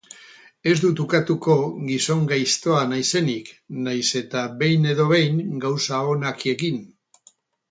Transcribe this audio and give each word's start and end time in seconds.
Ez 0.69 0.75
dut 0.83 1.01
ukatuko 1.03 1.57
gizon 1.89 2.23
gaiztoa 2.31 2.79
naizenik, 2.93 3.53
nahiz 3.89 4.09
eta 4.23 4.41
behin 4.63 4.89
edo 4.95 5.07
behin 5.15 5.41
gauza 5.67 6.01
onak 6.17 6.45
egin. 6.55 6.83